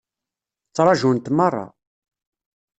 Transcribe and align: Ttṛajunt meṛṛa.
Ttṛajunt 0.69 1.31
meṛṛa. 1.37 1.65